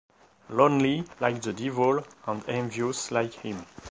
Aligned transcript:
Lonely, 0.49 1.03
like 1.19 1.43
the 1.43 1.53
devil, 1.53 2.03
and 2.25 2.43
envious 2.49 3.11
like 3.11 3.33
him? 3.35 3.67